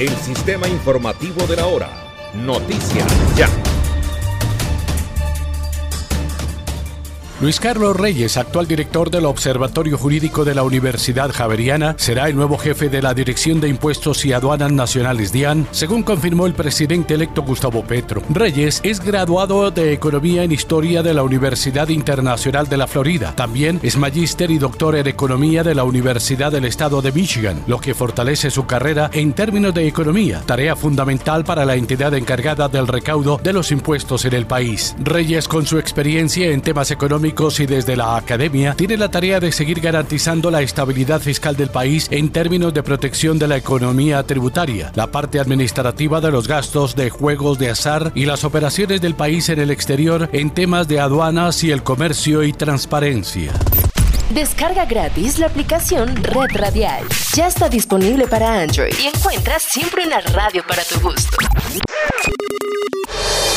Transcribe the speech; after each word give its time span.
el 0.00 0.16
sistema 0.16 0.66
informativo 0.66 1.46
de 1.46 1.56
la 1.56 1.66
hora. 1.66 1.90
Noticias 2.32 3.06
Ya. 3.36 3.69
Luis 7.40 7.58
Carlos 7.58 7.96
Reyes, 7.96 8.36
actual 8.36 8.66
director 8.66 9.10
del 9.10 9.24
Observatorio 9.24 9.96
Jurídico 9.96 10.44
de 10.44 10.54
la 10.54 10.62
Universidad 10.62 11.32
Javeriana, 11.32 11.94
será 11.96 12.28
el 12.28 12.36
nuevo 12.36 12.58
jefe 12.58 12.90
de 12.90 13.00
la 13.00 13.14
Dirección 13.14 13.62
de 13.62 13.68
Impuestos 13.68 14.26
y 14.26 14.34
Aduanas 14.34 14.70
Nacionales 14.70 15.32
DIAN, 15.32 15.66
según 15.70 16.02
confirmó 16.02 16.44
el 16.44 16.52
presidente 16.52 17.14
electo 17.14 17.40
Gustavo 17.40 17.82
Petro. 17.82 18.22
Reyes 18.28 18.80
es 18.82 19.00
graduado 19.00 19.70
de 19.70 19.94
Economía 19.94 20.44
en 20.44 20.52
Historia 20.52 21.02
de 21.02 21.14
la 21.14 21.22
Universidad 21.22 21.88
Internacional 21.88 22.68
de 22.68 22.76
la 22.76 22.86
Florida. 22.86 23.32
También 23.34 23.80
es 23.82 23.96
magíster 23.96 24.50
y 24.50 24.58
doctor 24.58 24.96
en 24.96 25.06
Economía 25.06 25.62
de 25.62 25.74
la 25.74 25.84
Universidad 25.84 26.52
del 26.52 26.66
Estado 26.66 27.00
de 27.00 27.10
Michigan, 27.10 27.64
lo 27.66 27.80
que 27.80 27.94
fortalece 27.94 28.50
su 28.50 28.66
carrera 28.66 29.08
en 29.14 29.32
términos 29.32 29.72
de 29.72 29.88
economía, 29.88 30.42
tarea 30.44 30.76
fundamental 30.76 31.44
para 31.44 31.64
la 31.64 31.76
entidad 31.76 32.12
encargada 32.12 32.68
del 32.68 32.86
recaudo 32.86 33.40
de 33.42 33.54
los 33.54 33.72
impuestos 33.72 34.26
en 34.26 34.34
el 34.34 34.44
país. 34.44 34.94
Reyes, 35.02 35.48
con 35.48 35.64
su 35.64 35.78
experiencia 35.78 36.50
en 36.50 36.60
temas 36.60 36.90
económicos, 36.90 37.29
y 37.30 37.66
desde 37.66 37.96
la 37.96 38.16
academia 38.16 38.74
tiene 38.74 38.96
la 38.96 39.08
tarea 39.08 39.38
de 39.38 39.52
seguir 39.52 39.80
garantizando 39.80 40.50
la 40.50 40.62
estabilidad 40.62 41.20
fiscal 41.20 41.56
del 41.56 41.68
país 41.68 42.08
en 42.10 42.30
términos 42.30 42.74
de 42.74 42.82
protección 42.82 43.38
de 43.38 43.46
la 43.46 43.56
economía 43.56 44.22
tributaria, 44.24 44.90
la 44.96 45.06
parte 45.06 45.38
administrativa 45.38 46.20
de 46.20 46.32
los 46.32 46.48
gastos 46.48 46.96
de 46.96 47.08
juegos 47.08 47.58
de 47.58 47.70
azar 47.70 48.10
y 48.16 48.26
las 48.26 48.42
operaciones 48.44 49.00
del 49.00 49.14
país 49.14 49.48
en 49.48 49.60
el 49.60 49.70
exterior 49.70 50.28
en 50.32 50.50
temas 50.50 50.88
de 50.88 50.98
aduanas 50.98 51.62
y 51.62 51.70
el 51.70 51.84
comercio 51.84 52.42
y 52.42 52.52
transparencia. 52.52 53.52
Descarga 54.30 54.84
gratis 54.84 55.38
la 55.38 55.46
aplicación 55.46 56.16
Red 56.16 56.56
Radial. 56.56 57.04
Ya 57.34 57.46
está 57.46 57.68
disponible 57.68 58.26
para 58.26 58.60
Android 58.60 58.92
y 59.00 59.06
encuentras 59.06 59.62
siempre 59.62 60.04
una 60.04 60.20
radio 60.20 60.64
para 60.66 60.82
tu 60.84 61.00
gusto. 61.00 61.36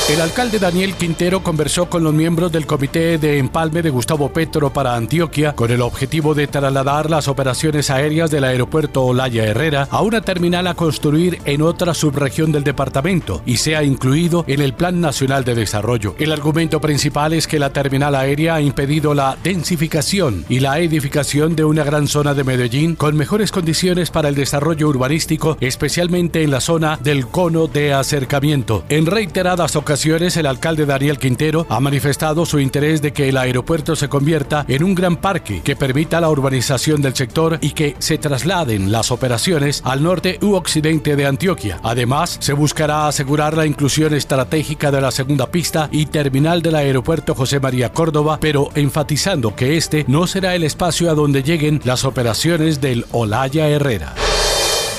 El 0.09 0.19
alcalde 0.19 0.59
Daniel 0.59 0.95
Quintero 0.95 1.41
conversó 1.41 1.89
con 1.89 2.03
los 2.03 2.13
miembros 2.13 2.51
del 2.51 2.67
Comité 2.67 3.17
de 3.17 3.37
Empalme 3.37 3.81
de 3.81 3.89
Gustavo 3.89 4.33
Petro 4.33 4.73
para 4.73 4.95
Antioquia 4.95 5.55
con 5.55 5.71
el 5.71 5.79
objetivo 5.79 6.35
de 6.35 6.45
trasladar 6.45 7.09
las 7.09 7.29
operaciones 7.29 7.89
aéreas 7.89 8.29
del 8.29 8.43
aeropuerto 8.43 9.05
Olaya 9.05 9.45
Herrera 9.45 9.87
a 9.89 10.01
una 10.01 10.19
terminal 10.19 10.67
a 10.67 10.73
construir 10.73 11.39
en 11.45 11.61
otra 11.61 11.93
subregión 11.93 12.51
del 12.51 12.65
departamento 12.65 13.41
y 13.45 13.57
sea 13.57 13.81
incluido 13.83 14.43
en 14.49 14.59
el 14.59 14.73
Plan 14.73 14.99
Nacional 14.99 15.45
de 15.45 15.55
Desarrollo. 15.55 16.15
El 16.19 16.33
argumento 16.33 16.81
principal 16.81 17.31
es 17.31 17.47
que 17.47 17.57
la 17.57 17.71
terminal 17.71 18.13
aérea 18.13 18.55
ha 18.55 18.61
impedido 18.61 19.13
la 19.13 19.37
densificación 19.41 20.43
y 20.49 20.59
la 20.59 20.79
edificación 20.79 21.55
de 21.55 21.63
una 21.63 21.85
gran 21.85 22.07
zona 22.07 22.33
de 22.33 22.43
Medellín 22.43 22.95
con 22.95 23.15
mejores 23.15 23.53
condiciones 23.53 24.11
para 24.11 24.27
el 24.27 24.35
desarrollo 24.35 24.89
urbanístico, 24.89 25.57
especialmente 25.61 26.43
en 26.43 26.51
la 26.51 26.59
zona 26.59 26.99
del 27.01 27.27
cono 27.27 27.67
de 27.67 27.93
acercamiento. 27.93 28.83
En 28.89 29.05
reiteradas 29.05 29.77
el 30.05 30.47
alcalde 30.47 30.85
Daniel 30.85 31.17
Quintero 31.17 31.65
ha 31.69 31.79
manifestado 31.79 32.45
su 32.45 32.59
interés 32.59 33.01
de 33.01 33.13
que 33.13 33.29
el 33.29 33.37
aeropuerto 33.37 33.95
se 33.95 34.09
convierta 34.09 34.65
en 34.67 34.83
un 34.83 34.95
gran 34.95 35.15
parque 35.15 35.61
que 35.63 35.77
permita 35.77 36.19
la 36.19 36.29
urbanización 36.29 37.01
del 37.01 37.15
sector 37.15 37.57
y 37.61 37.71
que 37.71 37.95
se 37.99 38.17
trasladen 38.17 38.91
las 38.91 39.11
operaciones 39.11 39.81
al 39.85 40.03
norte 40.03 40.39
u 40.41 40.55
occidente 40.55 41.15
de 41.15 41.25
Antioquia. 41.25 41.79
Además, 41.83 42.35
se 42.41 42.51
buscará 42.51 43.07
asegurar 43.07 43.55
la 43.55 43.65
inclusión 43.65 44.13
estratégica 44.13 44.91
de 44.91 44.99
la 44.99 45.11
segunda 45.11 45.47
pista 45.47 45.87
y 45.89 46.07
terminal 46.07 46.61
del 46.61 46.75
aeropuerto 46.75 47.33
José 47.33 47.61
María 47.61 47.93
Córdoba, 47.93 48.39
pero 48.41 48.71
enfatizando 48.75 49.55
que 49.55 49.77
este 49.77 50.03
no 50.09 50.27
será 50.27 50.53
el 50.53 50.63
espacio 50.63 51.11
a 51.11 51.13
donde 51.13 51.43
lleguen 51.43 51.79
las 51.85 52.03
operaciones 52.03 52.81
del 52.81 53.05
Olaya 53.11 53.69
Herrera. 53.69 54.13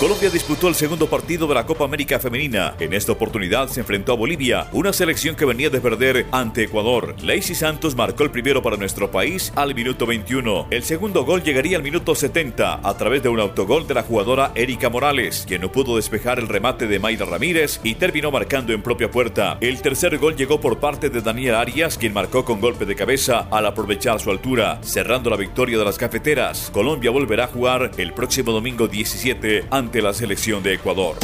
Colombia 0.04 0.28
disputó 0.28 0.68
el 0.68 0.74
segundo 0.74 1.08
partido 1.08 1.46
de 1.46 1.54
la 1.54 1.64
Copa 1.64 1.86
América 1.86 2.20
Femenina. 2.20 2.74
En 2.78 2.92
esta 2.92 3.12
oportunidad 3.12 3.68
se 3.68 3.80
enfrentó 3.80 4.12
a 4.12 4.16
Bolivia, 4.16 4.66
una 4.72 4.92
selección 4.92 5.34
que 5.34 5.46
venía 5.46 5.70
de 5.70 5.80
perder 5.80 6.26
ante 6.30 6.64
Ecuador. 6.64 7.16
Lacey 7.22 7.54
Santos 7.54 7.96
marcó 7.96 8.22
el 8.22 8.30
primero 8.30 8.62
para 8.62 8.76
nuestro 8.76 9.10
país 9.10 9.50
al 9.56 9.74
minuto 9.74 10.04
21. 10.04 10.66
El 10.68 10.82
segundo 10.82 11.24
gol 11.24 11.42
llegaría 11.42 11.78
al 11.78 11.82
minuto 11.82 12.14
70 12.14 12.86
a 12.86 12.96
través 12.98 13.22
de 13.22 13.30
un 13.30 13.40
autogol 13.40 13.86
de 13.86 13.94
la 13.94 14.02
jugadora 14.02 14.52
Erika 14.54 14.90
Morales, 14.90 15.46
quien 15.48 15.62
no 15.62 15.72
pudo 15.72 15.96
despejar 15.96 16.38
el 16.38 16.48
remate 16.48 16.86
de 16.86 16.98
Mayra 16.98 17.24
Ramírez 17.24 17.80
y 17.82 17.94
terminó 17.94 18.30
marcando 18.30 18.74
en 18.74 18.82
propia 18.82 19.10
puerta. 19.10 19.56
El 19.62 19.80
tercer 19.80 20.18
gol 20.18 20.36
llegó 20.36 20.60
por 20.60 20.80
parte 20.80 21.08
de 21.08 21.22
Daniel 21.22 21.54
Arias, 21.54 21.96
quien 21.96 22.12
marcó 22.12 22.44
con 22.44 22.60
golpe 22.60 22.84
de 22.84 22.94
cabeza 22.94 23.48
al 23.50 23.64
aprovechar 23.64 24.20
su 24.20 24.30
altura, 24.30 24.80
cerrando 24.82 25.30
la 25.30 25.38
victoria 25.38 25.78
de 25.78 25.84
las 25.86 25.96
cafeteras. 25.96 26.68
Colombia 26.74 27.10
volverá 27.10 27.44
a 27.44 27.48
jugar 27.48 27.92
el 27.96 28.12
próximo 28.12 28.52
domingo 28.52 28.86
17 28.86 29.64
ante 29.70 29.93
la 30.02 30.12
selección 30.12 30.62
de 30.62 30.74
Ecuador. 30.74 31.16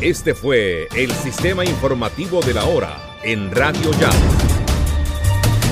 Este 0.00 0.34
fue 0.34 0.88
el 0.96 1.12
sistema 1.12 1.64
informativo 1.64 2.40
de 2.40 2.54
la 2.54 2.64
hora 2.64 3.18
en 3.22 3.50
Radio 3.50 3.90
Ya. 4.00 4.10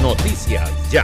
Noticias 0.03 0.71
Ya. 0.91 1.03